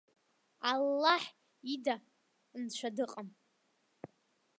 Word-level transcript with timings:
Аллаҳ 0.71 1.23
ида 1.73 1.95
нцәа 2.61 2.89
дыҟам. 2.95 3.29